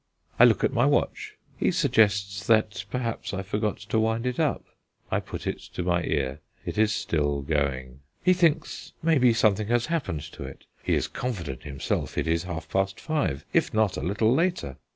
[0.39, 1.35] I look at my watch.
[1.57, 4.65] He suggests that, perhaps, I forgot to wind it up.
[5.11, 7.99] I put it to my ear; it is still going.
[8.23, 12.67] He thinks, maybe, something has happened to it; he is confident himself it is half
[12.67, 14.77] past five, if not a little later.